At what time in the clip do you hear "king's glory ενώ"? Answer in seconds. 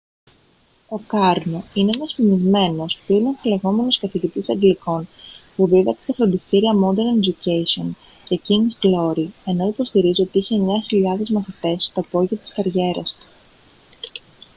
8.47-9.67